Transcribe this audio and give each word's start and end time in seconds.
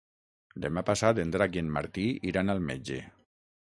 Demà 0.65 0.83
passat 0.87 1.21
en 1.25 1.35
Drac 1.37 1.59
i 1.59 1.63
en 1.65 1.71
Martí 1.79 2.09
iran 2.35 2.53
al 2.57 2.67
metge. 2.73 3.03